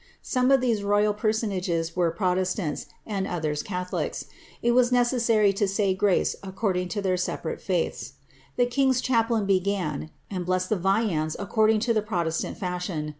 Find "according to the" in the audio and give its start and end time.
11.37-12.01